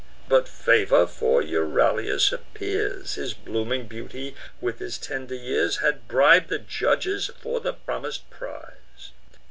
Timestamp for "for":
1.05-1.43, 7.39-7.59